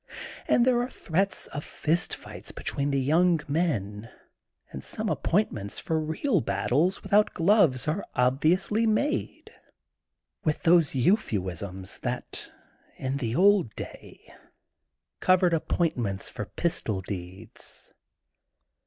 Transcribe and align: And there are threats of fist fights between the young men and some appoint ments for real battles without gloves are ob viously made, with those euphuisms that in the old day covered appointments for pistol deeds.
And 0.47 0.65
there 0.65 0.81
are 0.81 0.89
threats 0.89 1.45
of 1.45 1.63
fist 1.63 2.15
fights 2.15 2.51
between 2.51 2.89
the 2.89 2.99
young 2.99 3.39
men 3.47 4.09
and 4.71 4.83
some 4.83 5.09
appoint 5.09 5.51
ments 5.51 5.79
for 5.79 5.99
real 5.99 6.41
battles 6.41 7.03
without 7.03 7.35
gloves 7.35 7.87
are 7.87 8.03
ob 8.15 8.41
viously 8.41 8.87
made, 8.87 9.51
with 10.43 10.63
those 10.63 10.95
euphuisms 10.95 11.99
that 11.99 12.51
in 12.97 13.17
the 13.17 13.35
old 13.35 13.75
day 13.75 14.33
covered 15.19 15.53
appointments 15.53 16.29
for 16.31 16.45
pistol 16.47 17.01
deeds. 17.01 17.93